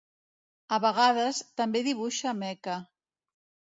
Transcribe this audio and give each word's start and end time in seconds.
A 0.77 0.79
vegades, 0.85 1.43
també 1.63 1.85
dibuixa 1.91 2.37
meca. 2.43 2.83